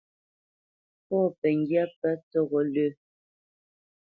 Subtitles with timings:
[1.07, 2.89] Pɔ̂ pəŋgyá pə̂ tsəghó lə́.